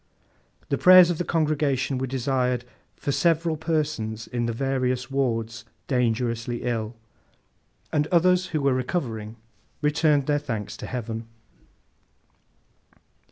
The 0.69 0.79
prayers 0.79 1.11
of 1.11 1.19
the 1.19 1.23
congregation 1.23 1.99
were 1.99 2.07
desired 2.07 2.65
'for 2.95 3.11
several 3.11 3.55
persons 3.55 4.25
in 4.25 4.47
the 4.47 4.51
various 4.51 5.11
wards 5.11 5.63
dangerously 5.85 6.63
ill;' 6.63 6.95
and 7.93 8.07
others 8.07 8.47
who 8.47 8.61
were 8.61 8.73
recovering 8.73 9.35
returned 9.83 10.25
their 10.25 10.39
thanks 10.39 10.75
to 10.77 10.87
Heaven. 10.87 11.27